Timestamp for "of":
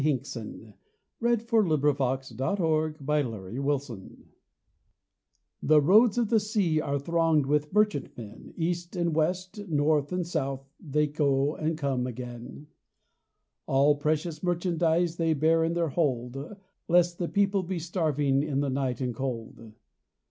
6.17-6.29